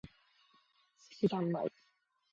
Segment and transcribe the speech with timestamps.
[0.97, 1.71] 寿司ざんまい